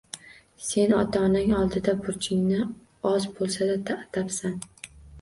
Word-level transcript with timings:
Sen 0.67 0.93
ota-onang 0.99 1.53
oldidagi 1.59 2.07
burchingni 2.09 2.59
oz 3.13 3.31
boʻlsa-da 3.39 4.01
oʻtabsan 4.03 4.61